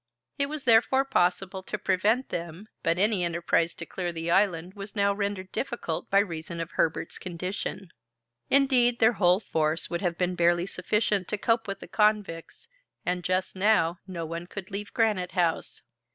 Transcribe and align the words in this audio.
It 0.39 0.47
was, 0.47 0.63
therefore, 0.63 1.05
possible 1.05 1.61
to 1.61 1.77
prevent 1.77 2.29
them, 2.29 2.67
but 2.81 2.97
any 2.97 3.23
enterprise 3.23 3.75
to 3.75 3.85
clear 3.85 4.11
the 4.11 4.31
island 4.31 4.73
was 4.73 4.95
now 4.95 5.13
rendered 5.13 5.51
difficult 5.51 6.09
by 6.09 6.17
reason 6.17 6.59
of 6.59 6.71
Herbert's 6.71 7.19
condition. 7.19 7.91
Indeed, 8.49 8.97
their 8.97 9.13
whole 9.13 9.39
force 9.39 9.91
would 9.91 10.01
have 10.01 10.17
been 10.17 10.33
barely 10.33 10.65
sufficient 10.65 11.27
to 11.27 11.37
cope 11.37 11.67
with 11.67 11.81
the 11.81 11.87
convicts, 11.87 12.67
and 13.05 13.23
just 13.23 13.55
now 13.55 13.99
no 14.07 14.25
one 14.25 14.47
could 14.47 14.71
leave 14.71 14.91
Granite 14.91 15.33
House. 15.33 15.83